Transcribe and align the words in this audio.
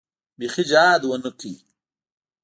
بيخي 0.37 0.63
جهاد 0.71 1.01
ونه 1.09 1.31
کو. 1.39 1.53